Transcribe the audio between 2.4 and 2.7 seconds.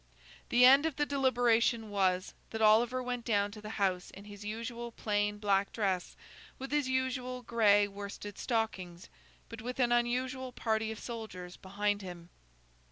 that